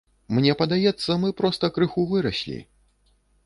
Мне 0.35 0.55
падаецца, 0.61 1.17
мы 1.25 1.31
проста 1.43 1.71
крыху 1.77 2.09
выраслі. 2.15 2.61